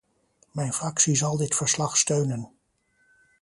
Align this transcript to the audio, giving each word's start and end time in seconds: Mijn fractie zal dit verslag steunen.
Mijn 0.51 0.73
fractie 0.73 1.15
zal 1.15 1.37
dit 1.37 1.55
verslag 1.55 1.97
steunen. 1.97 2.51